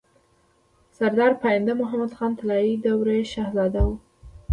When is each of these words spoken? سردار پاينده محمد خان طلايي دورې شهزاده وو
سردار 0.91 1.33
پاينده 1.41 1.71
محمد 1.81 2.11
خان 2.17 2.31
طلايي 2.39 2.73
دورې 2.85 3.19
شهزاده 3.33 3.81
وو 3.87 3.95